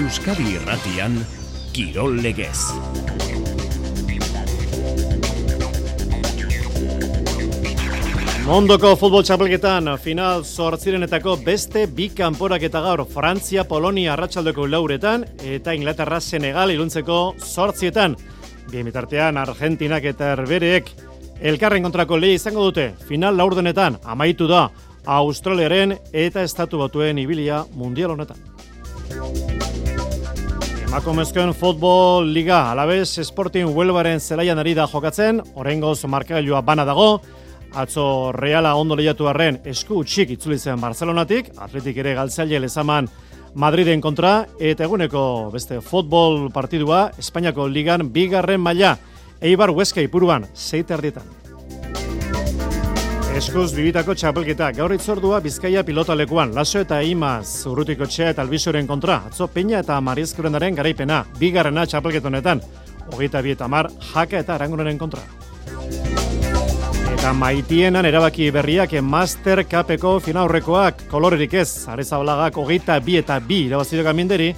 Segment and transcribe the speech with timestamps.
[0.00, 1.18] Euskadi Irratian
[1.74, 2.56] Kirol Legez.
[8.46, 15.76] Mondoko futbol txapelketan final zortzirenetako beste bi kanporak eta gaur Frantzia, Polonia arratsaldeko lauretan eta
[15.76, 18.16] Inglaterra Senegal iluntzeko zortzietan.
[18.70, 20.94] Bien bitartean Argentinak eta Herbereek
[21.52, 24.70] elkarren kontrako lehi izango dute final laurdenetan amaitu da
[25.04, 28.40] Australiaren eta Estatu Batuen ibilia mundial honetan.
[30.90, 37.20] Emakumezkoen futbol liga alabez Sporting Huelvaren zelaian ari da jokatzen, orengoz markagailua bana dago,
[37.78, 43.06] Atzo Reala ondo lehiatu arren esku txik itzuli zen Barcelonatik, atletik ere galtzaile lezaman
[43.54, 45.22] Madriden kontra, eta eguneko
[45.54, 48.96] beste futbol partidua Espainiako ligan bigarren maila
[49.40, 51.39] Eibar Huesca ipuruan, zeite ardietan.
[53.30, 58.88] Eskuz bibitako txapelketa, gaur itzordua Bizkaia pilota lekuan, Laso eta Imaz, Urrutiko Txea eta Albizoren
[58.88, 62.60] kontra, atzo Peña eta Marizkurendaren garaipena, bigarrena txapelketonetan,
[63.12, 65.22] hogeita bi eta mar, jaka eta arangunaren kontra.
[67.14, 74.10] Eta maitienan erabaki berriak Master Cupeko finaurrekoak kolorerik ez, Arezabalagak hogeita bi eta bi irabazidok
[74.10, 74.52] aminderi,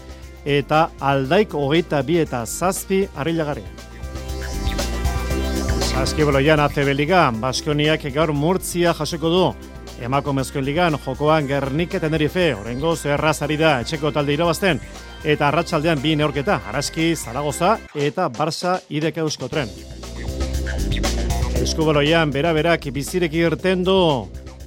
[0.44, 3.91] eta aldaik hogeita bi eta zazpi arrilagari.
[5.92, 9.42] Zazki boloian ACB Ligan, Baskoniak gaur murtzia jasoko du.
[10.02, 14.80] Emako mezkoen ligan, jokoan Gernik Tenerife, orengo zerrazari da, etxeko talde irabazten,
[15.22, 19.68] eta arratsaldean bi neorketa, Araski, Zaragoza eta Barça ideka eusko tren.
[21.60, 23.98] Eskubaloian, bera-berak bizireki irten du.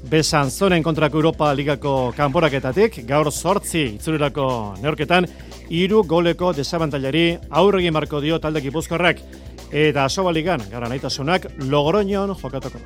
[0.06, 4.48] Besan zonen kontrako Europa Ligako kanporaketatik, gaur sortzi itzulirako
[4.84, 5.26] neorketan,
[5.74, 9.26] iru goleko desabantailari aurregi marko dio talde gipuzkorrak
[9.72, 12.80] eta asoba ligan, gara nahitasunak, logoroñon jokatoko.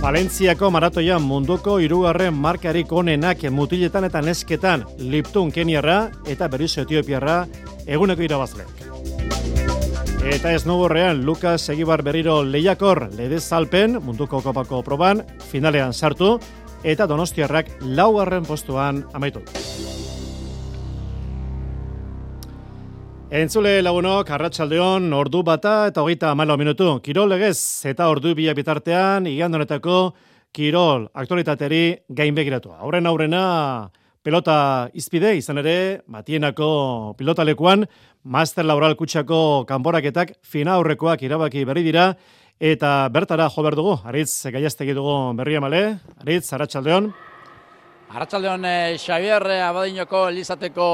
[0.00, 7.46] Valentziako maratoia munduko irugarren markarik onenak mutiletan eta nesketan Liptun Keniarra eta Berizo Etiopiarra
[7.86, 8.84] eguneko irabazleak.
[10.26, 16.38] Eta ez nuborrean, Lukas Egibar berriro lehiakor lede zalpen munduko kopako proban, finalean sartu,
[16.82, 19.42] eta donostiarrak laugarren postuan amaitu.
[23.26, 26.92] Entzule lagunok, arratsaldeon ordu bata eta hogeita malo minutu.
[27.02, 30.14] Kirol legez eta ordu bila bitartean, igandonetako
[30.54, 32.70] Kirol aktualitateri gainbegiratu.
[32.78, 33.90] Aurren aurrena,
[34.22, 37.88] pelota izpide, izan ere, matienako pilotalekuan,
[38.22, 42.12] Master Laural Kutsako kanporaketak fina aurrekoak irabaki berri dira,
[42.60, 47.10] eta bertara jo behar dugu, aritz, gaiaztegi dugu berri amale, aritz, aratsaldeon.
[48.06, 50.86] Arratxaldeon eh, Xavier eh, Abadinoko Elizateko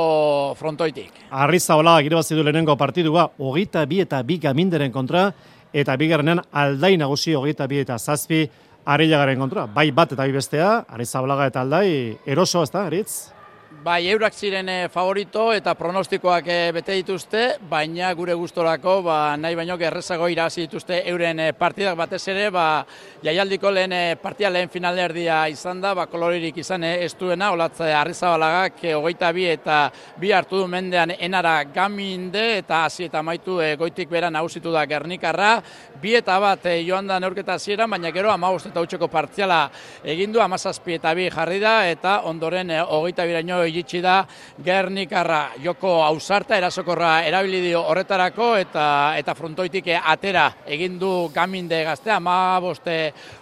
[0.57, 1.27] frontoitik.
[1.31, 5.27] Arriza hola, irabazi du lehenengo partidua, hogeita bi eta bi gaminderen kontra,
[5.73, 8.47] eta bigarrenean aldai nagusi hogeita bi eta zazpi,
[8.83, 13.42] Arilagaren kontra, bai bat eta bi bestea, Arizabalaga eta aldai, eroso, ez da, Aritz?
[13.83, 19.57] Bai, eurak ziren eh, favorito eta pronostikoak eh, bete dituzte, baina gure gustorako ba, nahi
[19.59, 21.97] baino gerrezago irazi dituzte euren eh, partidak.
[21.99, 22.85] Batez ere, ba,
[23.25, 29.33] jaialdiko lehen partia lehen finalerdia izan da, ba, koloririk izan ez duena, olatze arrizabalagak hogeita
[29.35, 29.81] bi eta
[30.21, 35.57] bi hartu du mendean enara gaminde eta hasi eta maitu goitik bera nausitu da Gernikarra,
[35.99, 39.65] bi eta bat joan da neurketa ziera, baina gero amagost eta utxeko partziala
[40.05, 44.21] egindu, amazazpi eta bi jarri da, eta ondoren hogeita biraino iritsi da
[44.65, 45.41] Gernikarra.
[45.65, 48.85] Joko ausarta erasokorra erabili dio horretarako eta
[49.19, 52.97] eta frontoitik atera egin du gaminde gaztea ma boste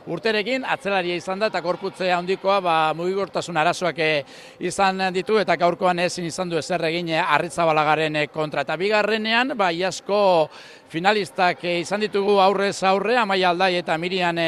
[0.07, 0.65] urterekin.
[0.65, 3.99] Atzelaria izan da eta korputze handikoa ba mugigortasun arazoak
[4.61, 8.63] izan ditu eta gaurkoan ezin izan du ezer egin Arritzabalagaren kontra.
[8.63, 10.21] Eta bigarrenean ba iasko
[10.91, 14.39] finalistak izan ditugu aurrez aurre Amaia Aldai eta Mirian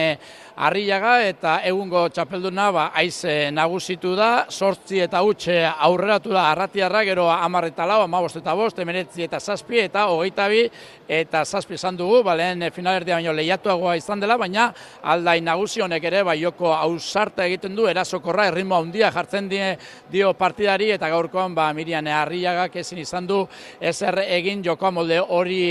[0.53, 7.25] Arriaga eta egungo txapelduna ba, aize nagusitu da, sortzi eta utxe aurreratu da arratiarra, gero
[7.33, 10.67] amar eta lau, amabost eta bost, emeretzi eta zazpi eta hogeita bi
[11.09, 14.69] eta zazpi izan dugu, ba, lehen finalerdia baino lehiatuagoa izan dela, baina
[15.03, 19.73] aldai nagusi honek ere, ba, joko ausarta egiten du, erasokorra, erritmo handia jartzen die,
[20.13, 23.41] dio partidari eta gaurkoan ba, Mirian Arriagak ezin izan du
[23.81, 25.63] ezer egin joko molde hori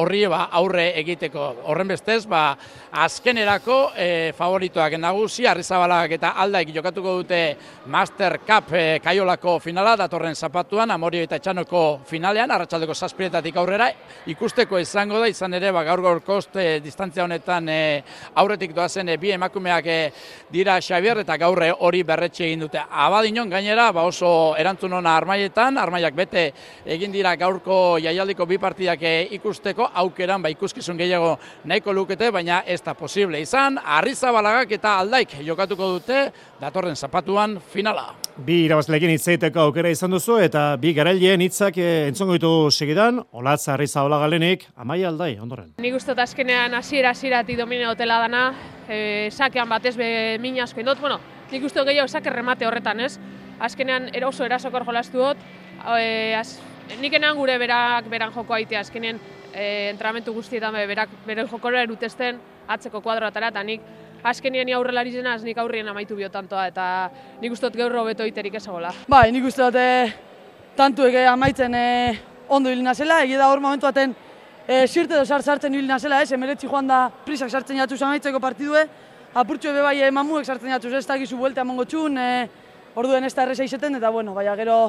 [0.00, 1.46] horri ba, aurre egiteko.
[1.70, 2.56] Horren bestez, ba,
[3.04, 7.40] azkenerako, e, favoritoak nagusi, Arrizabalak eta Aldaik jokatuko dute
[7.92, 13.88] Master Cup e, kaiolako finala, datorren zapatuan, Amorio eta Etxanoko finalean, arratsaldeko saspiretatik aurrera,
[14.32, 16.22] ikusteko izango da, izan ere, ba, gaur gaur
[16.60, 17.80] e, distantzia honetan e,
[18.34, 19.98] aurretik doazen e, bi emakumeak e,
[20.52, 22.80] dira Xavier eta gaurre hori berretxe egin dute.
[22.80, 26.46] Abadinon gainera, ba, oso erantzun hona armaietan, armaiak bete
[26.96, 29.14] egin dira gaurko jaialdiko bi partidak e,
[29.94, 35.90] aukeran ba, ikuskizun gehiago nahiko lukete, baina ez da posible izan, Arrizabalagak eta Aldaik jokatuko
[35.96, 36.30] dute
[36.60, 38.14] datorren zapatuan finala.
[38.36, 43.74] Bi irabazlekin hitzeiteko aukera izan duzu eta bi garaileen hitzak eh, entzongo ditu segidan, Olatza
[43.74, 45.72] Arrizabala galenik, Amaia Aldai, ondoren.
[45.80, 48.42] Nik uste azkenean hasiera hasierati domine hotela dana,
[48.88, 51.18] e, sakean batez be min asko indot, bueno,
[51.50, 53.16] nik uste gehiago sake remate horretan, ez?
[53.60, 55.44] Azkenean eroso erasokor jolastu dut,
[55.96, 56.58] e, az,
[57.00, 59.20] nik enan gure berak beran joko aitea, azkenean
[59.56, 62.38] e, entramentu guztietan be, berak bere jokora erutesten
[62.68, 63.80] atzeko kuadroatara, eta nik
[64.26, 66.86] azkenien aurrelari zenaz nik aurrien amaitu biotantoa eta
[67.40, 68.92] nik uste dut gaur hobeto iterik ezagola.
[69.08, 70.12] Bai, nik uste dut e,
[70.76, 71.86] tantu ege amaitzen e,
[72.48, 74.14] ondo hilina zela, egia da hor momentu baten
[74.66, 78.42] e, sirte edo sart sartzen hilina zela, ez, emeretzi joan da prisak sartzen jatuz amaitzeko
[78.42, 78.84] partidue,
[79.36, 81.06] apurtxo ebe bai mamuek sartzen jatuz ez?
[81.06, 82.48] Da gizu buelta emango txun, e,
[82.96, 84.80] orduen ez da erresa izeten, eta bueno, baina gero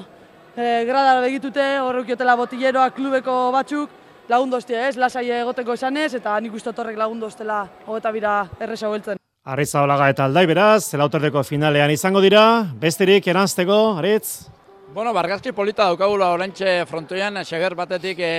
[0.56, 6.74] e, grada begitute, horrekiotela botilleroak klubeko batzuk, lagundu ez, lasai egoteko esanez, eta nik uste
[6.76, 9.18] horrek lagundu hostela hogeta bira erresa hueltzen.
[9.48, 14.57] Arritza Olaga eta Aldai beraz, zelauterdeko finalean izango dira, besterik eranzteko, Aritz?
[14.94, 18.30] Bueno, bargazki polita daukagula orantxe frontoian, xeger batetik e,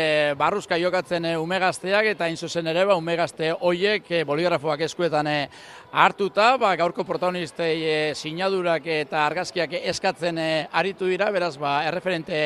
[0.40, 5.34] barruzka jokatzen e, umegazteak eta inzuzen ere, ba, umegazte hoiek e, boligrafoak eskuetan e,
[5.92, 12.40] hartuta, ba, gaurko protagonistei e, sinadurak eta argazkiak eskatzen e, aritu dira, beraz, ba, erreferente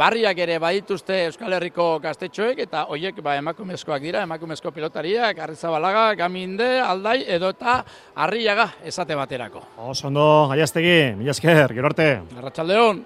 [0.00, 6.72] barriak ere badituzte Euskal Herriko gaztetxoek eta hoiek ba, emakumezkoak dira, emakumezko pilotariak, arrizabalaga, gaminde,
[6.80, 7.82] aldai, edo eta
[8.16, 9.66] arriaga esate baterako.
[9.92, 12.12] Osondo, aiaztegi, mila esker, gero arte.
[12.40, 13.04] Arratxaldeon.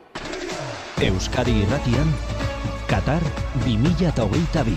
[0.96, 2.08] Euskadi Irratian,
[2.88, 3.20] Qatar
[3.66, 4.72] 2022.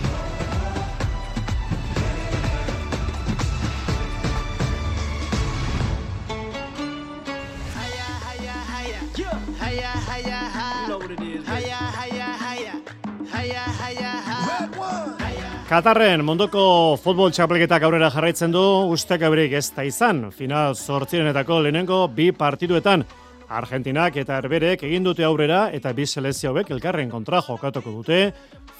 [15.69, 18.59] Katarren munduko futbol txapelketak aurrera jarraitzen du,
[18.91, 20.25] ustek abrik ez da izan.
[20.35, 23.07] Final sortzirenetako lehenengo bi partiduetan.
[23.49, 28.19] Argentinak eta Herberek egin dute aurrera eta bi selezio hauek elkarren kontra jokatuko dute.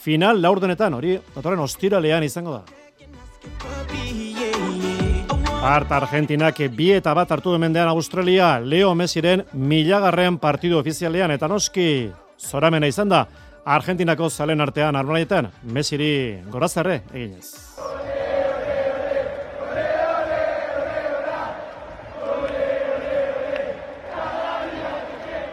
[0.04, 2.64] Final laurdenetan, hori datorren ostiralean izango da.
[5.60, 12.10] Part Argentinak bi eta bat hartu demendean Australia, Leo Messiren milagarren partidu ofizialean eta noski
[12.40, 13.26] zoramena izan da.
[13.66, 17.52] Argentinako zalen artean armalaietan, Messiri gorazarre eginez.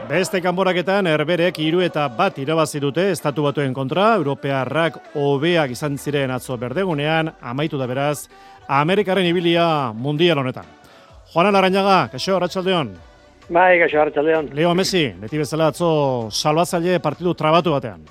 [0.07, 6.31] Beste kanboraketan herberek hiru eta bat irabazi dute estatu batuen kontra, europearrak hobeak izan ziren
[6.31, 8.29] atzo berdegunean, amaitu da beraz,
[8.69, 10.69] Amerikaren ibilia mundial honetan.
[11.33, 12.93] Juan Alarañaga, kaixo, Arratxaldeon.
[13.51, 14.53] Bai, kaixo, Arratxaldeon.
[14.55, 15.91] Leo Messi, beti bezala atzo
[16.31, 18.07] salbazaile partidu trabatu batean.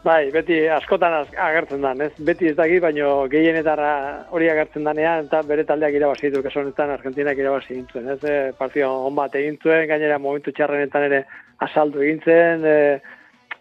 [0.00, 2.14] Bai, beti askotan agertzen da, ez?
[2.24, 3.90] Beti ez daki, baino gehienetara
[4.32, 8.18] hori agertzen danean, eta bere taldeak irabazi du, kaso honetan Argentinak irabazi gintzen, ez?
[8.24, 11.18] E, partio on bat egin zuen, gainera momentu txarrenetan ere
[11.66, 12.78] asaldu egin zen, e,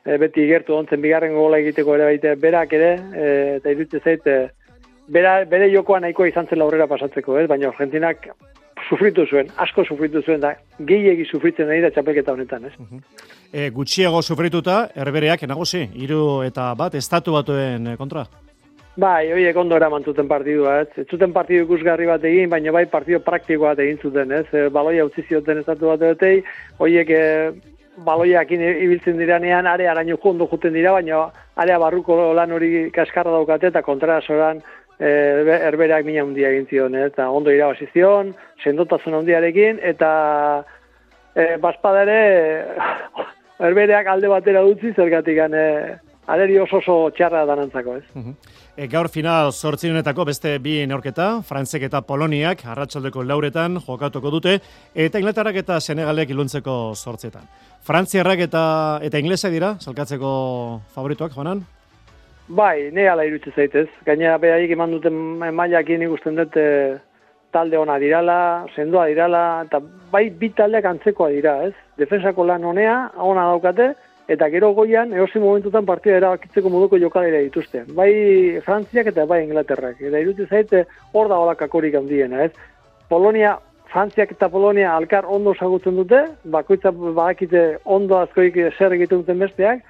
[0.05, 3.27] e, beti gertu ontzen bigarren gola egiteko ere baite berak ere, e,
[3.57, 4.79] eta irutze zait, e,
[5.11, 7.49] bera, bere jokoa nahikoa izan zen aurrera pasatzeko, ez?
[7.51, 8.31] Baina Argentinak
[8.87, 12.77] sufritu zuen, asko sufritu zuen, da gehiegi sufritzen nahi da txapelketa honetan, ez?
[13.51, 18.27] E, gutxiago sufrituta, erbereak nagusi, hiru eta bat, estatu batuen kontra?
[18.99, 20.89] Bai, horiek ondo eraman zuten partidua, ez?
[21.01, 24.45] Ez zuten partidu ikusgarri bat egin, baina bai partidu praktiko bat egin zuten, ez?
[24.53, 26.43] E, baloia utzi zioten estatu bat egotei,
[26.77, 27.23] horiek e,
[28.05, 31.23] baloiak ibiltzen diranean, are araño jondo juten dira, baina
[31.55, 34.61] area barruko lan hori kaskarra daukate eta kontra soran
[34.99, 35.09] e,
[35.71, 37.09] erberak mina handia egin zion, ez?
[37.13, 40.11] Eta ondo irabazi zion, sendotasun handiarekin, eta
[41.33, 42.05] e, baspada
[43.59, 45.97] ere erbereak alde batera dutzi zergatik e,
[46.27, 48.03] aleri oso oso txarra danantzako, ez?
[48.77, 54.59] E, gaur final sortzinenetako beste bi neorketa, Frantzek eta Poloniak arratsaldeko lauretan jokatuko dute,
[54.95, 57.43] eta Inglaterrak eta Senegalek iluntzeko sortzetan.
[57.83, 58.63] Frantziarrak eta
[59.03, 60.31] eta inglesa dira, salkatzeko
[60.95, 61.65] favorituak, Joanan?
[62.49, 63.87] Bai, ne ala irutze zaitez.
[64.07, 65.13] Gainera behaik eman duten
[65.53, 66.97] mailakin ikusten dut e,
[67.51, 71.73] talde ona dirala, sendoa dirala, eta bai bi taldeak antzekoa dira, ez?
[71.97, 73.93] Defensako lan honea, ona daukate,
[74.29, 77.83] eta gero goian, eosi momentutan partida erabakitzeko moduko jokalera dituzte.
[77.97, 78.11] Bai
[78.65, 80.01] Frantziak eta bai Inglaterrak.
[80.01, 82.51] Eta irutze zaite hor da hola kakorik handiena, ez?
[83.09, 83.55] Polonia,
[83.89, 89.81] Frantziak eta Polonia alkar ondo sagutzen dute, bakoitza badakite ondo azkoik zer egiten duten besteak,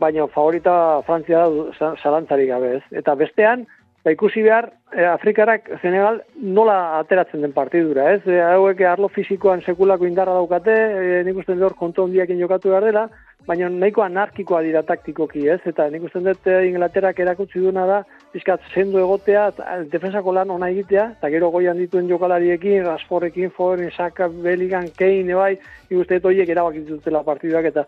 [0.00, 0.72] baina favorita
[1.06, 1.42] Frantzia
[1.80, 2.84] da salantzarik gabe, ez?
[3.02, 3.66] Eta bestean,
[4.04, 8.22] Ba, ikusi behar, e, Afrikarak Senegal nola ateratzen den partidura, ez?
[8.24, 12.86] E, hauek arlo fisikoan sekulako indarra daukate, e, nik uste dut konto hondiakin jokatu behar
[12.88, 13.02] dela,
[13.44, 15.58] baina nahiko anarkikoa dira taktikoki, ez?
[15.68, 17.98] Eta nik uste dut Inglaterrak erakutsi duna da,
[18.32, 23.92] pizkat zendu egotea, eta defensako lan ona egitea, eta gero goian dituen jokalariekin, Rasforrekin, Foren,
[23.92, 25.58] Saka, Beligan, Kane, bai,
[25.90, 27.84] ikuste horiek erabak dituztela partiduak, eta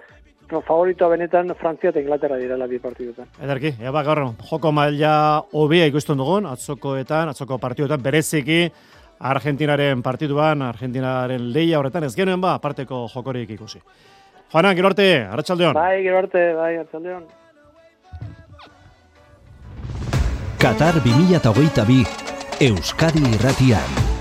[0.52, 3.30] no, favoritoa benetan Frantzia eta Inglaterra direla bi partiduetan.
[3.42, 5.14] Ederki, eba gaur, joko maila
[5.58, 8.66] hobia ikusten dugun, atzokoetan, atzoko partiduetan, bereziki,
[9.22, 13.78] Argentinaren partiduan, Argentinaren leia horretan, ez genuen ba, parteko jokorik ikusi.
[14.52, 15.78] Juanan, gero arte, Arratxaldeon.
[15.78, 17.28] Bai, gero arte, bai, Arratxaldeon.
[20.62, 22.04] Qatar 2022
[22.68, 24.11] Euskadi Irratian.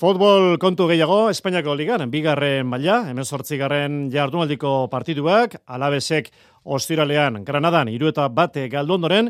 [0.00, 6.30] Futbol kontu gehiago, Espainiako ligan, bigarren maila, hemen sortzigarren jardunaldiko partiduak, alabesek
[6.64, 9.28] ostiralean, Granadan, iru eta bate galdondoren,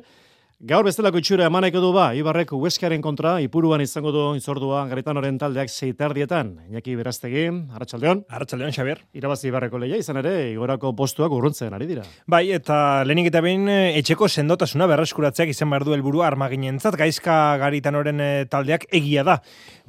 [0.60, 5.70] Gaur bestelako itxura emaneko du ba, Ibarrek Hueskaren kontra, ipuruan izango du izordua, garitanoren taldeak
[5.72, 6.50] seitardietan.
[6.68, 8.20] Iñaki Beraztegi, Arratxaldeon.
[8.28, 9.00] Arratxaldeon, Xabier.
[9.16, 12.04] Irabazi Ibarreko leia izan ere, igorako postuak urruntzen ari dira.
[12.28, 18.20] Bai, eta lehenik eta behin etxeko sendotasuna berreskuratzeak izan behar du helburua armaginentzat, gaizka garitanoren
[18.20, 19.38] eh, taldeak egia da.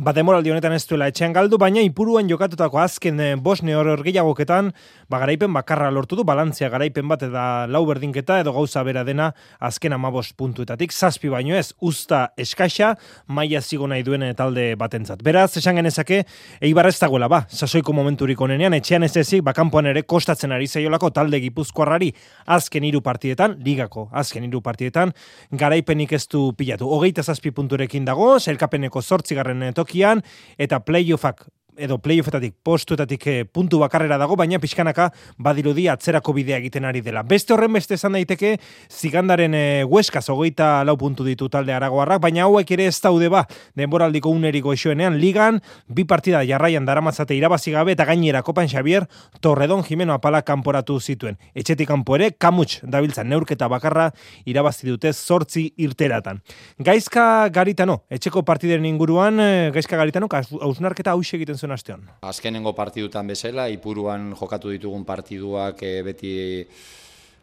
[0.02, 4.72] Ba, demoraldi honetan ez duela etxean galdu, baina ipuruan jokatutako azken eh, bosne hor gehiagoketan,
[5.06, 9.28] ba, garaipen bakarra lortu du, balantzia garaipen bat eta lau berdinketa edo gauza bera dena
[9.60, 12.96] azken amabos puntu puntuetatik, zazpi baino ez, usta eskaxa,
[13.28, 15.22] maia zigo nahi duen talde batentzat.
[15.22, 16.24] Beraz, esan genezake,
[16.66, 21.12] eibar ez dagoela, ba, sasoiko momenturik onenean, etxean ez ezik, bakampuan ere kostatzen ari zaiolako
[21.14, 22.10] talde gipuzkoarrari
[22.58, 25.14] azken hiru partietan, ligako azken hiru partietan,
[25.54, 26.90] garaipenik ez du pilatu.
[26.90, 30.24] Hogeita zazpi punturekin dago, zelkapeneko zortzigarren tokian,
[30.58, 31.44] eta playoffak
[31.78, 37.24] edo playoffetatik postuetatik e, puntu bakarrera dago, baina pixkanaka badirudi atzerako bidea egiten ari dela.
[37.24, 38.58] Beste horren beste esan daiteke,
[38.90, 43.46] zigandaren e, hueskaz hogeita lau puntu ditu talde aragoarrak, baina hauek ere ez daude ba,
[43.78, 49.08] denboraldiko uneriko esoenean, ligan, bi partida jarraian daramatzate irabazi gabe, eta gainera kopan Xavier,
[49.42, 51.38] Torredon Jimeno apala kanporatu zituen.
[51.56, 54.12] Etxetik kanpo ere, kamuts dabiltzan neurketa bakarra
[54.46, 56.42] irabazi dute zortzi irteratan.
[56.80, 62.10] Gaizka garitano, etxeko partiden inguruan, e, gaizka garitano, hausnarketa haus egiten zuen astean?
[62.26, 66.34] Azkenengo partidutan bezala, ipuruan jokatu ditugun partiduak e, beti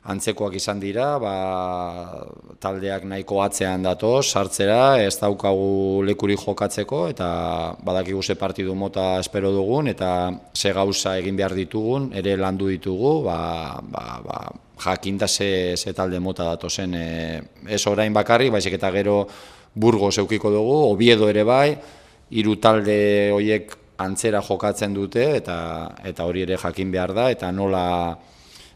[0.09, 1.33] antzekoak izan dira, ba,
[2.63, 7.29] taldeak nahiko atzean dato, sartzera, ez daukagu lekuri jokatzeko, eta
[7.85, 13.19] badakigu ze partidu mota espero dugun, eta ze gauza egin behar ditugun, ere landu ditugu,
[13.27, 13.39] ba,
[13.83, 14.39] ba, ba,
[14.85, 19.27] jakinta ze, ze talde mota datozen, e, ez orain bakarrik, baizik eta gero
[19.75, 21.77] burgo zeukiko dugu, obiedo ere bai,
[22.31, 22.99] hiru talde
[23.35, 25.59] horiek antzera jokatzen dute eta
[26.07, 28.17] eta hori ere jakin behar da eta nola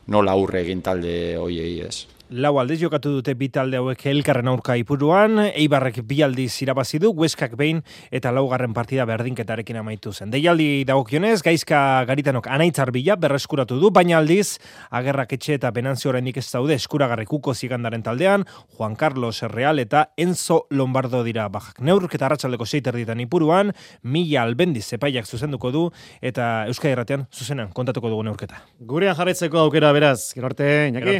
[0.06, 4.74] nola aurre egin talde hoiei, ez lau aldiz jokatu dute bi talde hauek elkarren aurka
[4.80, 10.30] ipuruan, Eibarrek bi aldiz irabazi du, Hueskak behin eta laugarren partida berdinketarekin amaitu zen.
[10.32, 14.56] Deialdi dagokionez, gaizka garitanok anaitzar bila berreskuratu du, baina aldiz,
[14.90, 18.46] agerrak etxe eta benantzio horrenik ez daude eskuragarrikuko zigandaren taldean,
[18.78, 21.82] Juan Carlos Real eta Enzo Lombardo dira bajak.
[21.84, 25.84] Neurk eta ratxaldeko seiter ditan ipuruan, mila albendiz epaiak zuzenduko du,
[26.22, 28.64] eta Euskadi Erratean zuzenan kontatuko dugu neurketa.
[28.80, 31.18] Gurean jarretzeko aukera beraz, gero arte, inaki,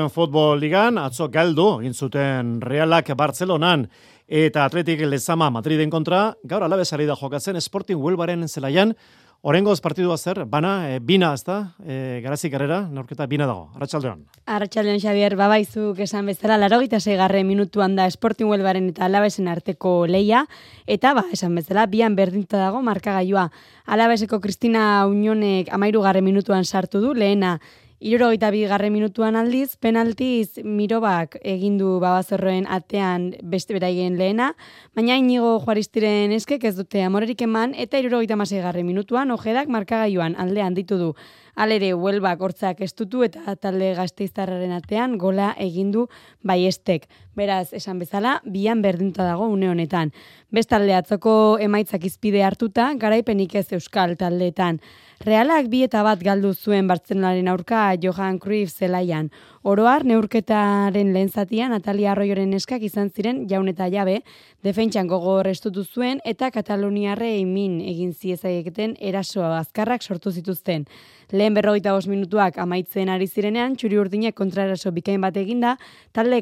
[0.00, 3.88] emako Futbol Ligan, atzo galdu, zuten Realak Bartzelonan
[4.26, 8.94] eta Atletik Lezama Madriden kontra, gaur alabesari da jokatzen Sporting Huelbaren zelaian,
[9.42, 13.70] Orengoz partidua zer, bana, e, bina, ez da, e, garazik garrera, norketa bina dago.
[13.74, 14.26] Arratxaldeon.
[14.44, 20.06] Arratxaldeon, Xavier, babaizuk esan bezala, laro gita garre minutuan da Sporting Huelbaren eta alabesen arteko
[20.06, 20.46] leia,
[20.86, 23.50] eta ba, esan bezala, bian berdinta dago markagailua.
[23.86, 27.60] Alabeseko Kristina Unionek amairu minutuan sartu du, lehena
[28.00, 34.54] Iruro eta bigarre minutuan aldiz, penaltiz mirobak egindu babazorroen atean beste beraien lehena,
[34.96, 40.34] baina inigo juaristiren eskek ez dute amorerik eman, eta iruro eta garre minutuan ojedak markagaiuan
[40.38, 41.14] aldean ditu du.
[41.56, 46.08] Alere, huelbak hortzak estutu eta talde gazteiztarraren atean gola egindu
[46.42, 47.06] baiestek.
[47.38, 50.10] Beraz, esan bezala, bian berdinta dago une honetan.
[50.50, 54.80] Bestalde atzoko emaitzak izpide hartuta, garaipenik ez euskal taldeetan.
[55.22, 59.28] Realak bi eta bat galdu zuen Bartzenaren aurka Johan Cruyff zelaian.
[59.62, 64.22] Oroar, neurketaren lehen zatian, Natalia Arroioren eskak izan ziren jaun eta jabe,
[64.64, 70.86] defentsan gogo restutu zuen eta Kataloniarre min egin ziezaieketen erasoa azkarrak sortu zituzten.
[71.30, 75.76] Lehen berrogeita bos minutuak amaitzen ari zirenean, txuri urdinek kontraeraso bikain bat eginda,
[76.16, 76.40] talde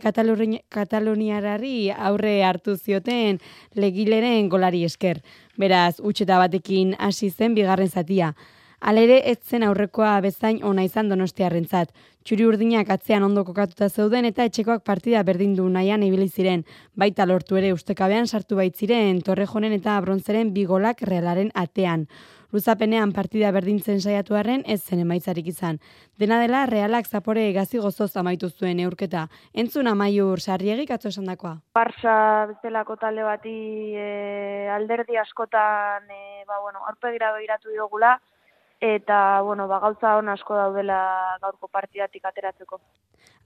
[0.79, 3.41] Kataloniarari aurre hartu zioten
[3.75, 5.19] legileren golari esker.
[5.59, 8.35] Beraz, utxeta batekin hasi zen bigarren zatia.
[8.79, 11.91] Alere ez zen aurrekoa bezain ona izan donostiarrentzat.
[12.23, 16.63] Txuri urdinak atzean ondo kokatuta zeuden eta etxekoak partida berdindu nahian ibili ziren.
[16.95, 22.07] Baita lortu ere ustekabean sartu baitziren Torrejonen eta Bronzeren bigolak realaren atean.
[22.51, 25.79] Luzapenean partida berdintzen saiatu arren ez zen emaitzarik izan.
[26.17, 29.27] Dena dela, realak zapore gazi gozoz amaitu zuen eurketa.
[29.53, 31.59] Entzun amaiur sarriegik atzo esan dakoa.
[31.77, 32.15] Barça
[32.49, 33.53] bezalako talde bati
[33.93, 34.09] e,
[34.73, 38.17] alderdi askotan e, ba, bueno, aurpegira behiratu diogula,
[38.81, 41.03] eta bueno, ba, gauza hon asko daudela
[41.43, 42.81] gaurko partidatik ateratzeko.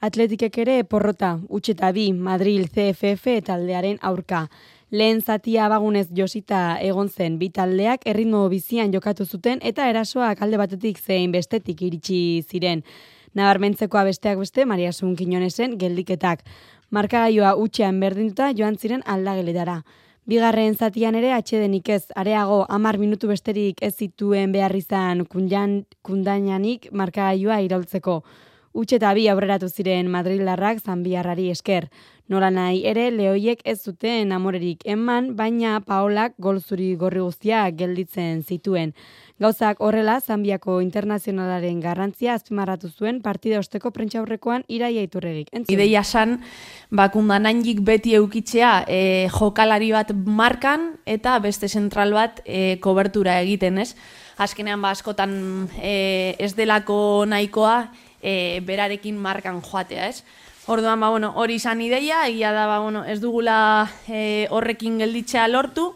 [0.02, 4.46] Atletikek ere porrota, utxeta bi, Madrid CFF taldearen aurka.
[4.92, 10.58] Lehen zatia bagunez josita egon zen bi taldeak erritmo bizian jokatu zuten eta erasoak alde
[10.60, 12.82] batetik zein bestetik iritsi ziren.
[13.32, 16.44] Nabarmentzekoa besteak beste, Maria Sun geldiketak.
[16.90, 19.82] Markagailua utxean berdintuta joan ziren aldageletara.
[20.26, 27.60] Bigarren zatian ere atxedenik ez, areago amar minutu besterik ez zituen behar izan kundainanik markagailua
[27.60, 28.22] iraultzeko.
[28.74, 31.88] Utxe eta bi aurreratu ziren Madrilarrak zanbiarrari esker.
[32.30, 38.92] Nola nahi ere lehoiek ez zuten amorerik eman, baina Paolak golzuri gorri guztia gelditzen zituen.
[39.42, 45.50] Gauzak horrela, Zambiako internazionalaren garrantzia azpimarratu zuen partida osteko prentsa aurrekoan iraia iturregik.
[45.72, 46.36] Ideia san,
[46.94, 49.00] bakunda naindik beti eukitzea e,
[49.34, 53.96] jokalari bat markan eta beste zentral bat e, kobertura egiten ez.
[54.38, 55.34] Azkenean ba askotan
[55.74, 57.90] e, ez delako nahikoa
[58.22, 60.22] e, berarekin markan joatea ez.
[60.66, 65.48] Orduan, ba, bueno, hori izan ideia, egia da, ba, bueno, ez dugula e, horrekin gelditzea
[65.48, 65.88] lortu.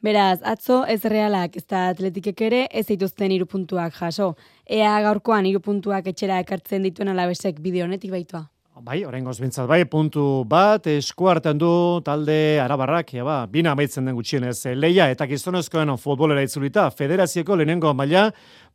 [0.00, 4.36] Beraz, atzo ez realak ez da atletikek ere ez dituzten irupuntuak jaso.
[4.64, 8.46] Ea gaurkoan irupuntuak etxera ekartzen dituen alabesek bideo honetik baitua.
[8.78, 14.06] Bai, orain bintzat, bai, puntu bat, esku hartan du talde arabarrak, ja, ba, bina amaitzen
[14.06, 18.28] den gutxienez, leia eta gizonezkoen futbolera itzulita, federazieko lehenengo maila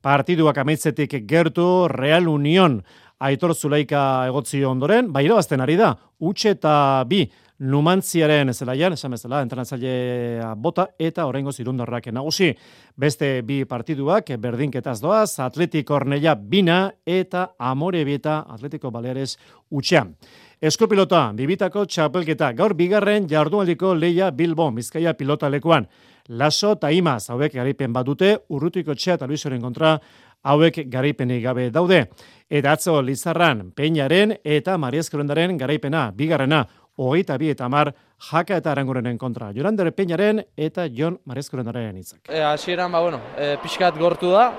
[0.04, 2.82] partiduak amaitzetik gertu Real Union
[3.20, 7.24] Aitor Zulaika egotzi ondoren, bai irabazten ari da, utxe eta bi
[7.64, 12.50] numantziaren zelaian, esan bezala, entrenatzailea bota eta horrengo zirundarrak nagusi.
[12.98, 19.38] Beste bi partiduak, berdinketaz doaz, Atletiko Ornella bina eta Amore Bieta Atletiko Baleares
[19.72, 20.16] utxean.
[20.64, 25.88] Eskopilota, bibitako txapelketa, gaur bigarren jardualdiko leia Bilbo, Bizkaia pilota lekuan.
[26.30, 29.98] Laso eta imaz, hauek garipen badute, urrutiko txea eta luisoren kontra
[30.44, 32.06] hauek garaipenik gabe daude.
[32.50, 36.66] Eta atzo Lizarran, Peñaren eta Mariezkorendaren garaipena, bigarrena,
[36.98, 37.94] hogeita bi eta mar,
[38.30, 39.52] jaka eta arangurenen kontra.
[39.56, 42.30] Jorander Peñaren eta Jon Mariezkorendaren itzak.
[42.30, 44.52] E, asieran, ba, bueno, e, pixkat gortu da,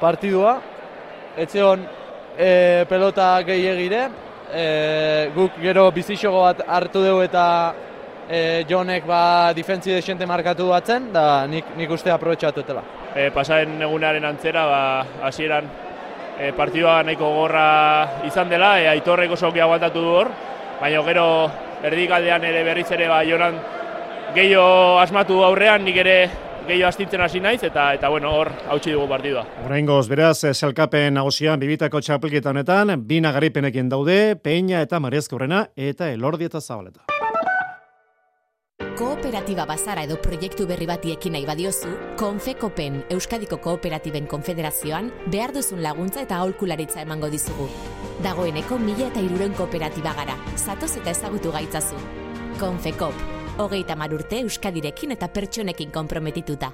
[0.00, 0.60] partidua,
[1.36, 1.84] etzeon
[2.38, 4.06] e, pelota gehiagire,
[4.52, 7.46] e, guk gero bizixogo bat hartu dugu eta
[8.32, 12.82] e, Jonek ba, difentzi desente markatu batzen, da nik, nik uste aprobetsatu etela.
[13.14, 14.84] E, pasaren egunaren antzera, ba,
[15.28, 15.68] hasieran
[16.38, 17.66] e, partidua nahiko gorra
[18.28, 20.32] izan dela, e, aitorreko soki aguantatu du hor,
[20.80, 21.26] baina gero
[21.84, 23.60] erdikaldean ere berriz ere ba, joran
[24.34, 26.16] gehiago asmatu aurrean, nik ere
[26.64, 29.44] gehiago astintzen hasi naiz, eta eta bueno, hor hautsi dugu partidua.
[29.66, 36.48] Horrengoz, beraz, selkapen nagusian bibitako txapelketa honetan, bina garipenekin daude, Peña eta Mariezkorrena eta Elordi
[36.48, 37.12] eta Zabaleta.
[38.98, 41.90] Kooperatiba bazara edo proiektu berri bati ekin nahi badiozu,
[42.20, 47.68] Konfekopen Euskadiko Kooperatiben Konfederazioan behar duzun laguntza eta aholkularitza emango dizugu.
[48.22, 51.98] Dagoeneko mila eta iruren kooperatiba gara, zatoz eta ezagutu gaitzazu.
[52.60, 53.14] Konfekop,
[53.62, 56.72] hogeita marurte Euskadirekin eta pertsonekin konprometituta.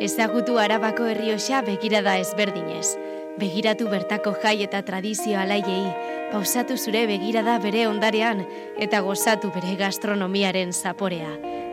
[0.00, 2.96] Ezagutu arabako herrioxa begirada ezberdinez.
[3.38, 5.84] Begiratu bertako jai eta tradizio alaiei,
[6.32, 8.42] pausatu zure begirada bere ondarean
[8.78, 11.30] eta gozatu bere gastronomiaren zaporea.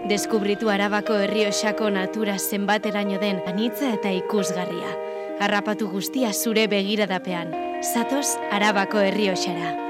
[0.07, 4.93] Deskubritu arabako herrioxako natura zenbateraino den anitza eta ikusgarria.
[5.39, 7.51] Harrapatu guztia zure begiradapean.
[7.81, 9.86] Zatoz arabako herrioxara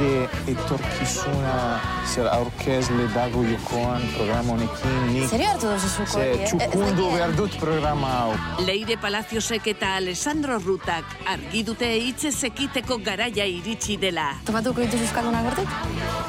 [0.00, 1.54] nire etorkizuna
[2.08, 5.28] zer aurkezle dago jokoan programa honekin nik...
[5.28, 6.20] Zer hartu duzu zuko?
[6.20, 8.34] Zer txukundu behar dut programa hau.
[8.64, 14.30] Leire Palaziosek eta Alessandro Rutak argi dute hitze ekiteko garaia iritsi dela.
[14.48, 15.74] Tomatuko dituz Euskaldunak gortik?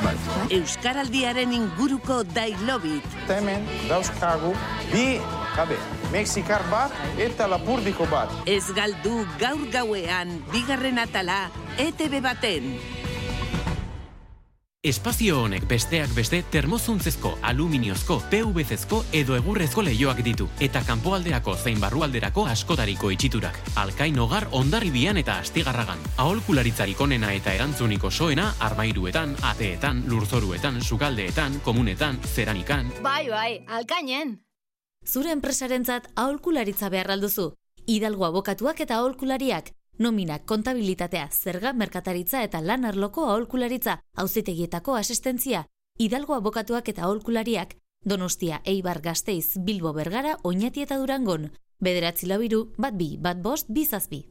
[0.03, 0.15] Bai.
[0.59, 3.07] Euskaraldiaren inguruko dailobit.
[3.29, 4.55] Hemen dauzkagu
[4.91, 5.05] bi
[5.51, 5.75] Habe,
[6.13, 8.31] Mexikar bat eta Lapurdiko bat.
[8.47, 11.41] Ez galdu gaur gauean, bigarren atala,
[11.75, 12.71] ETV baten.
[14.81, 22.47] Espazio honek besteak beste termozuntzezko, aluminiozko, PVC-ezko edo egurrezko lehioak ditu eta kanpoaldeako zein barrualderako
[22.49, 23.59] askotariko itxiturak.
[23.77, 26.01] Alkain hogar ondarribian eta astigarragan.
[26.17, 32.89] Aholkularitzarik onena eta erantzuniko soena armairuetan, ateetan, lurzoruetan, sukaldeetan, komunetan, zeranikan.
[33.05, 34.39] Bai, bai, alkainen!
[35.05, 37.51] Zure enpresarentzat aholkularitza behar alduzu.
[37.85, 45.67] Hidalgo abokatuak eta aholkulariak nomina, kontabilitatea, zerga, merkataritza eta lan arloko aholkularitza, auzitegietako asistentzia,
[45.99, 51.51] hidalgo abokatuak eta aholkulariak, Donostia, Eibar, Gasteiz, Bilbo, Bergara, Oñati eta Durangon.
[51.79, 54.23] Bederatzi labiru, bat bi, bat bost, bizazbi.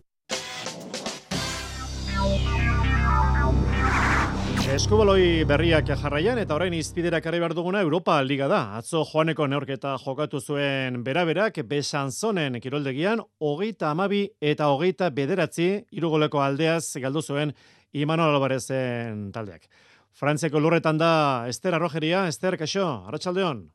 [4.71, 8.77] Eskuboloi berriak jarraian eta orain izpiderak arri behar duguna Europa Liga da.
[8.79, 16.39] Atzo joaneko neorketa jokatu zuen beraberak besan zonen kiroldegian hogeita amabi eta hogeita bederatzi irugoleko
[16.45, 17.51] aldeaz galdu zuen
[17.93, 19.67] Imanol Alvarezen taldeak.
[20.15, 21.13] Frantzeko lurretan da
[21.51, 23.67] Ester Arrojeria, Ester, kaixo, Arratxaldeon.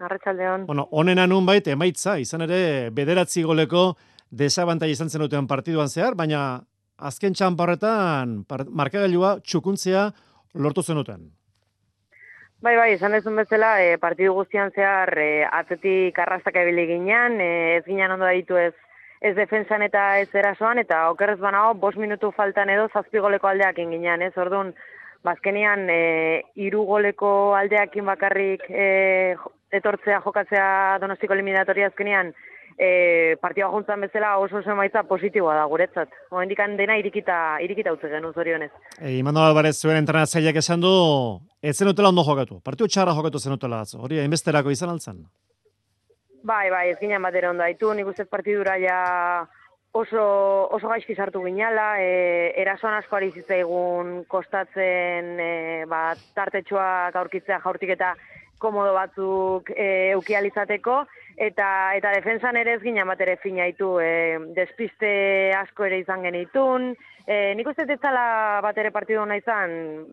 [0.00, 0.64] Arratxaldeon.
[0.72, 3.90] Bueno, onena nun bait, emaitza, izan ere, bederatzi goleko
[4.30, 6.64] desabantai izan zenuten partiduan zehar, baina
[7.04, 8.38] azken txamparretan
[8.72, 10.08] markagailua txukuntzea
[10.54, 11.26] lortu zenuten.
[12.64, 17.76] Bai, bai, esan dezun bezala, e, partidu guztian zehar e, atzetik arrastak ebili ginean, e,
[17.76, 18.72] ez ginen ondo ditu ez,
[19.20, 24.24] ez defensan eta ez erasoan, eta okerrez banago, bos minutu faltan edo zazpigoleko aldeak ginean,
[24.24, 24.72] ez orduan,
[25.24, 26.00] bazkenian, e,
[26.68, 28.88] irugoleko aldeakin bakarrik e,
[29.76, 30.66] etortzea jokatzea
[31.04, 32.32] donostiko eliminatoria azkenian,
[32.78, 36.10] e, partioa juntzan bezala oso oso emaitza positiboa da guretzat.
[36.30, 38.70] Hoendik dena irikita, irikita utze genu zorionez.
[39.00, 40.94] E, Imando Alvarez zuen entrenatzaileak esan du,
[41.62, 42.60] ez zenutela ondo jokatu.
[42.60, 44.00] Partio txarra jokatu zenutela atzo.
[44.02, 45.24] Hori, hainbesterako izan altzan?
[46.44, 47.92] Bai, bai, ez ginen batera ondo haitu.
[47.94, 49.46] Nik uste partidura ja
[49.92, 50.24] oso,
[50.74, 51.94] oso gaizki sartu ginala.
[52.02, 55.52] E, erasoan asko ari zitzaigun kostatzen e,
[55.88, 58.14] ba, tartetxoak aurkitzea jaurtik eta
[58.58, 61.04] komodo batzuk e, eukializateko
[61.36, 66.92] eta eta defensan ere ez gina bat ere finaitu, e, despiste asko ere izan genitun,
[67.26, 70.06] e, nik uste ez zala bat ere partidu hona izan,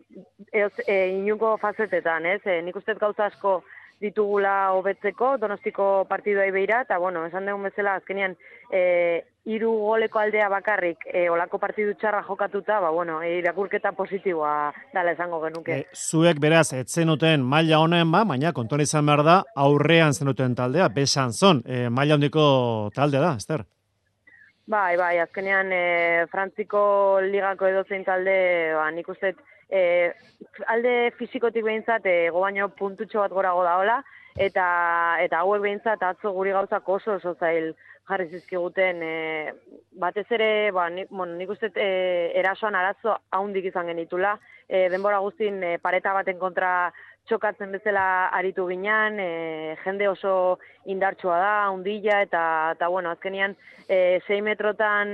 [0.52, 2.40] e, e, inuko fazetetan, ez?
[2.46, 3.62] E, nik uste gauza asko
[4.02, 8.34] ditugula hobetzeko donostiko partidua beira eta bueno, esan dugun bezala azkenean
[8.72, 14.72] e, hiru goleko aldea bakarrik e, olako partidu txarra jokatuta, ba bueno, e, irakurketa positiboa
[14.94, 15.78] dala esango genuke.
[15.80, 20.88] E, zuek beraz etzenuten maila honen ba, baina konton izan behar da aurrean zenuten taldea,
[20.94, 22.44] besan zon, e, maila hondiko
[22.94, 23.66] taldea da, Ester?
[24.70, 25.82] Bai, bai, azkenean e,
[26.30, 26.82] Frantziko
[27.26, 28.36] ligako edozein talde,
[28.78, 29.34] ba, nik uste
[29.66, 30.12] e,
[30.70, 34.02] alde fizikotik behintzat e, gobaino puntutxo bat gorago da hola,
[34.36, 34.66] eta,
[35.22, 37.72] eta hauek behintzat atzo guri gauzak oso oso zail
[38.08, 39.52] jarri zizkiguten, e,
[40.00, 44.34] batez ere, ba, nik, bon, nik uste e, erasoan arazo haundik izan genitula,
[44.68, 46.92] e, denbora guztin e, pareta baten kontra
[47.28, 48.04] txokatzen bezala
[48.34, 50.58] aritu ginean, e, jende oso
[50.90, 52.42] indartsua da, hundilla, eta,
[52.74, 53.54] eta bueno, azkenian,
[53.86, 55.12] e, 6 metrotan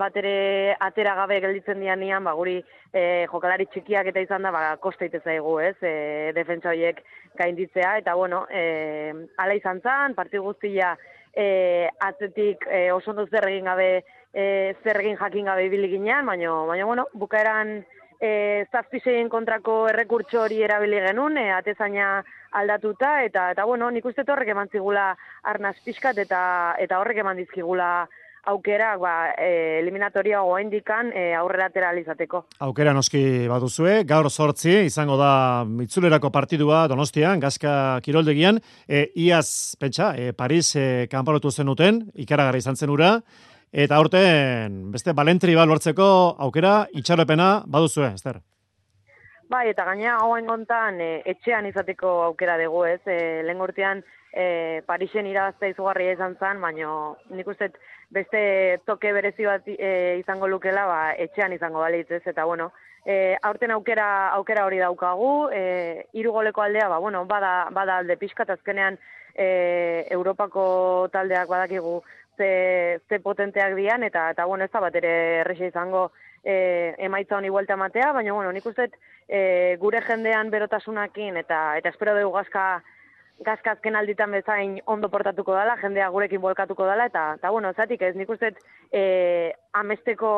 [0.00, 2.58] bat ere atera gabe gelditzen dian nian, ba, guri
[2.92, 7.00] e, jokalari txikiak eta izan da, ba, kosteite zaigu, ez, e, defentsa horiek
[7.38, 10.96] gainditzea, eta bueno, e, ala izan zan, parti guztia,
[11.38, 13.90] e, atzetik e, oso ondo zer egin gabe
[14.32, 17.84] e, zer egin jakin gabe ibili ginean, baina baina bueno, bukaeran
[18.20, 22.22] e, zazpiseien kontrako errekurtso hori erabili genuen, e, atezaina
[22.58, 25.10] aldatuta, eta, eta bueno, nik uste horrek eman zigula
[25.42, 26.40] arnaz pixkat, eta,
[26.80, 28.08] eta horrek eman dizkigula
[28.48, 31.68] aukera ba, e, eliminatoria goa indikan e, aurrera
[32.00, 32.46] izateko.
[32.64, 40.14] Aukera noski baduzue, gaur sortzi, izango da mitzulerako partidua donostian, gazka kiroldegian, e, iaz, pentsa,
[40.16, 43.18] e, Paris e, kanparotu zenuten, ikaragarri izan zenura,
[43.72, 48.40] eta aurten beste balentri bat lortzeko aukera itxaropena baduzue, Ester?
[49.48, 54.02] Bai, eta gaina hauen gontan e, etxean izateko aukera dugu ez, e, lehen gortean
[54.32, 56.90] e, Parisen irabazta izugarria izan zen, baina
[57.32, 57.70] nik uste
[58.12, 58.42] beste
[58.86, 62.70] toke berezi bat e, izango lukela, ba, etxean izango balitz ez, eta bueno,
[63.06, 68.52] e, aurten aukera, aukera hori daukagu, e, irugoleko aldea, ba, bueno, bada, bada alde pixkat,
[68.52, 69.00] azkenean
[69.34, 72.02] e, Europako taldeak badakigu
[72.38, 76.08] ze, ze potenteak dian, eta, eta bueno, ez da bat ere errexe izango
[76.44, 78.90] e, emaitza honi buelta matea, baina bueno, nik uste
[79.28, 82.68] e, gure jendean berotasunakin, eta, eta espero dugu gazka,
[83.44, 88.14] gazkazken alditan bezain ondo portatuko dela, jendea gurekin bolkatuko dela, eta, eta bueno, zatik ez,
[88.16, 88.54] nik uste
[88.90, 90.30] e, amesteko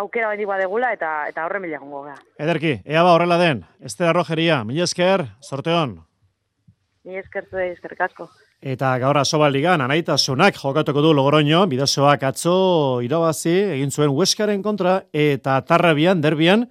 [0.00, 2.18] aukera bat badegula, eta eta horren mila gongo gara.
[2.38, 6.00] Ederki, ea ba horrela den, Estela Rogeria, mila esker, sorteon.
[7.06, 8.30] Mila esker zuen, esker kasko.
[8.64, 15.02] Eta gaur asoba ligan, anaitasunak jokatuko du Logroño, bidazoak atzo irabazi, egin zuen Hueskaren kontra,
[15.12, 16.64] eta tarrabian, derbian,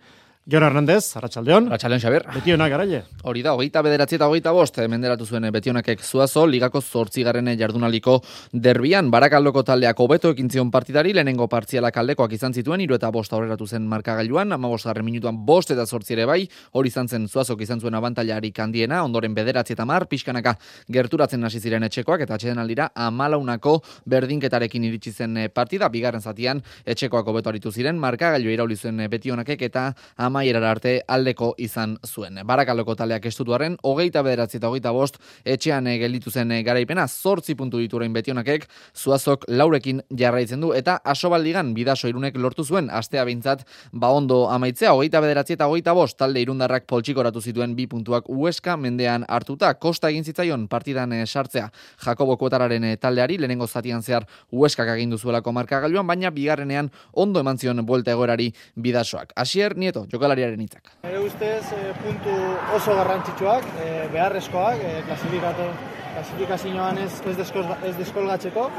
[0.47, 1.71] Jon Hernandez, Arratxaldeon.
[1.71, 2.23] Arratxaldeon, Xaber.
[2.29, 2.99] Betionak, garaile.
[3.25, 8.19] Hori da, hogeita bederatzi eta hogeita bost, menderatu zuen Betionakek zuazo, ligako zortzigarren jardunaliko
[8.53, 13.33] derbian, barakaldoko taldeak hobeto ekin zion partidari, lehenengo partzialak aldekoak izan zituen, iru eta bost
[13.33, 17.81] aurreratu zen markagailuan, ama garren minutuan bost eta zortziere bai, hori izan zen zuazok izan
[17.81, 22.91] zuen abantailari kandiena, ondoren bederatzi eta mar, pixkanaka gerturatzen hasi ziren etxekoak, eta atxeden aldira,
[22.93, 29.61] amalaunako berdinketarekin iritsi zen partida, bigarren zatian, etxekoak hobeto aritu ziren, markagailu irauli zuen Betionakek,
[29.71, 29.89] eta
[30.35, 32.41] amaierara arte aldeko izan zuen.
[32.47, 35.17] Barakaldoko taldeak estutuaren, hogeita bederatzi eta hogeita bost,
[35.47, 40.97] etxean eh, gelditu zen eh, garaipena, zortzi puntu diturain betionakek, zuazok laurekin jarraitzen du, eta
[41.03, 46.17] asobaldigan bidaso irunek lortu zuen, astea bintzat, ba ondo amaitzea, hogeita bederatzi eta hogeita bost,
[46.19, 51.69] talde irundarrak poltsikoratu zituen bi puntuak ueska mendean hartuta, kosta egin zitzaion partidan eh, sartzea
[52.03, 57.57] Jakobo Kuotararen eh, taldeari, lehenengo zatian zehar ueskak agindu zuelako markagailuan, baina bigarrenean ondo eman
[57.57, 59.31] zion buelta egoerari bidasoak.
[59.35, 60.95] Asier, nieto, jokalariaren hitzak.
[61.05, 62.33] Ere ustez, eh, puntu
[62.75, 65.69] oso garrantzitsuak, eh, beharrezkoak, eh, klasifikatu
[66.15, 68.69] klasifikazioan ez, ez, deskoz, ez deskolgatzeko.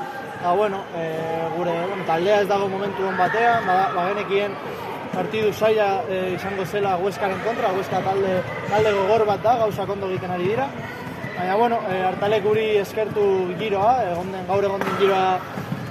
[0.42, 4.56] Ba, bueno, eh, gure bueno, taldea ez dago momentu hon batean, ba, ba genekien
[5.12, 10.08] partidu saia eh, izango zela Hueskaren kontra, Hueska talde, talde gogor bat da, gauza kondo
[10.08, 10.68] egiten ari dira.
[11.36, 13.22] Baina, bueno, e, hartalek guri eskertu
[13.60, 15.24] giroa, egon den, gaur egon den giroa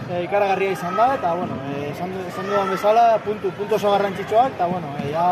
[0.09, 4.55] e, ikaragarria izan da, eta, bueno, e, esan, esan dudan bezala, puntu, puntu oso garrantzitsuak,
[4.55, 5.27] eta, bueno, e, ja,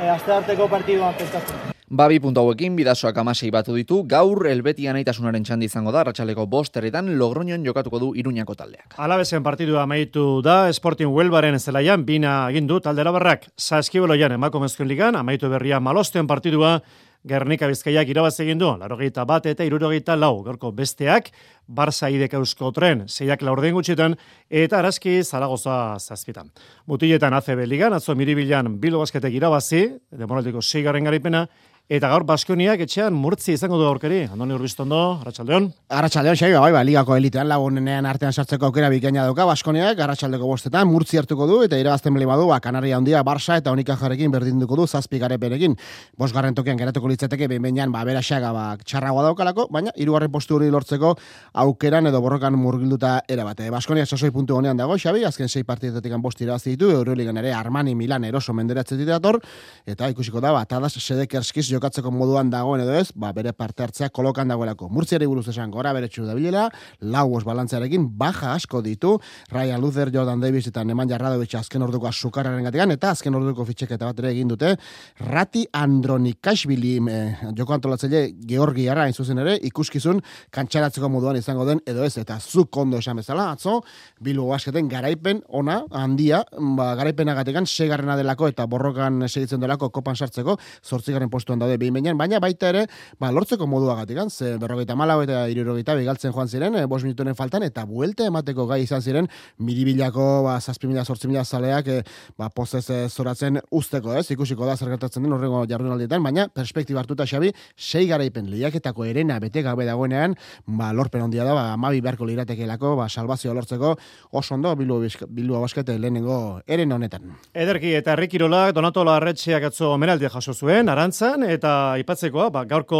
[0.00, 1.72] e, azte harteko partiduan pestatzen.
[1.92, 7.10] Babi puntu hauekin bidasoak amasei batu ditu, gaur elbeti anaitasunaren txandi izango da, ratxaleko bosterretan
[7.20, 8.96] logroñon jokatuko du iruñako taldeak.
[8.96, 15.20] Alabesen partidua amaitu da, Sporting Huelbaren zelaian, bina agindu taldera barrak, saskiboloian emako mezkuen ligan,
[15.20, 16.78] amaitu berria malosten partidua,
[17.22, 21.30] Gernika Bizkaiak irabaz egin du, larogeita bat eta irurogeita lau, gorko besteak,
[21.72, 24.16] Barça idek eusko tren, zeiak laurden gutxitan,
[24.50, 26.50] eta araski zaragoza zazpitan.
[26.90, 31.46] Mutiletan ACB ligan, atzo miribilan bilo basketek irabazi, demoraldiko seigaren garipena,
[31.90, 34.20] Eta gaur Baskoniak etxean murtzi izango du aurkeri.
[34.30, 35.64] Andoni Urbiztondo, Arratsaldeon.
[35.90, 40.86] Arratsaldeon, Xabi, bai, bai, ligako elitean lagunenean artean sartzeko aukera bikaina dauka Baskoniak, Arratsaldeko bostetan
[40.86, 44.78] murtzi hartuko du eta irabazten bali badu, ba Kanaria handia Barça eta Unika jarekin berdinduko
[44.78, 45.74] du zazpi garepenekin.
[46.16, 51.16] Bosgarren tokian geratuko litzateke behin ba beraxaga ba txarragoa daukalako, baina hirugarren postu hori lortzeko
[51.52, 53.68] aukeran edo borrokan murgilduta era bate.
[53.70, 57.96] Baskoniak sasoi puntu honean dago, Xabi, azken sei partidetik bost irabazi ditu, Euroligan ere Armani
[57.96, 59.42] Milan eroso menderatzen dator
[59.84, 64.10] eta ikusiko da ba Tadas Sedekerskis jokatzeko moduan dagoen edo ez, ba, bere parte hartzea
[64.14, 64.88] kolokan dagoelako.
[64.92, 66.68] Murtziari buruz esan gora bere txu da bilela,
[67.00, 69.18] lau os baja asko ditu,
[69.50, 74.06] Ryan Luther, Jordan Davis eta Neman Jarradovic azken orduko azukararen gatigan, eta azken orduko fitxeketa
[74.10, 74.74] bat ere egin dute,
[75.20, 80.20] Rati Andronikashvili eh, joko antolatzaile Georgi Arra zuzen ere, ikuskizun
[80.54, 83.80] kantxaratzeko moduan izango den edo ez, eta zuk kondo esan bezala, atzo,
[84.20, 86.42] bilu basketen garaipen ona, handia,
[86.76, 92.40] ba, garaipenagatekan segarrena delako eta borrokan segitzen delako kopan sartzeko, zortzigaren postuan daude behin baina
[92.42, 92.86] baita ere,
[93.20, 97.62] ba, lortzeko moduagatik, ze berrogeita malau eta irurogeita bigaltzen joan ziren, e, bos minutunen faltan,
[97.62, 102.02] eta buelte emateko gai izan ziren, miribilako, ba, zazpi mila, sortzi mila zaleak, e,
[102.38, 107.26] ba, pozez e, zoratzen usteko, ez, ikusiko da zergertatzen den horrengo jardunaldietan, baina perspektiba hartuta
[107.28, 112.28] xabi, sei garaipen lehiaketako erena bete gabe dagoenean, ba, lorpen ondia da, ba, amabi beharko
[112.28, 113.96] liratekelako, ba, salvazio lortzeko,
[114.32, 117.32] oso ondo, bilu, bilu abaskete lehenengo eren honetan.
[117.54, 122.98] Ederki eta Rikirolak Donatola Arretxeak atzo omenaldia jaso zuen, arantzan, eta aipatzekoa, ba, gaurko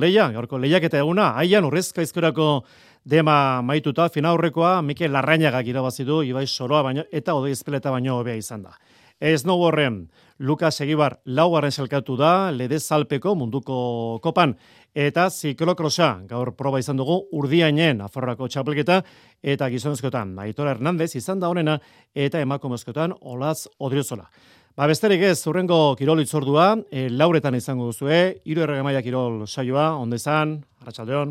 [0.00, 2.64] leia, gaurko lehiak eta eguna, haian urrezka izkorako
[3.04, 8.18] dema maituta, fina aurrekoa, Mikel Larrainagak irabazi du, Ibai Soroa baino, eta Odei Espeleta baino
[8.18, 8.76] hobea izan da.
[9.20, 13.76] Ez no horren, Lukas Egibar laugarren selkatu da, lede salpeko munduko
[14.24, 14.56] kopan,
[14.94, 19.02] eta ziklokrosa, gaur proba izan dugu, urdiainen aforrako txapelketa,
[19.42, 21.78] eta gizonezkotan, Aitora Hernandez izan da honena,
[22.14, 24.26] eta emakumezkotan, Olaz Odriozola.
[24.74, 28.16] Ba, besterik ez, zurrengo kirol itzordua, e, lauretan izango duzue,
[28.50, 31.30] iru erregemaia kirol saioa, ondezan, arratsaldeon.